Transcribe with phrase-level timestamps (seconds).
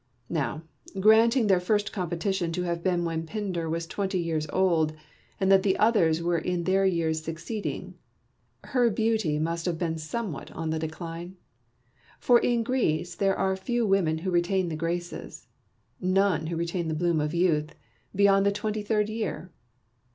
[0.31, 0.63] Now,
[0.99, 4.93] granting their first competition to have been when Pindar was twenty years old,
[5.39, 7.93] and that the others were in the years succeeding,
[8.63, 11.37] her beauty must have been somewhat on the decline;
[12.17, 15.45] for in Greece there are few women who retain the graces,
[15.99, 17.75] none who retain the bloom of youth,
[18.15, 19.51] beyond the twenty third year.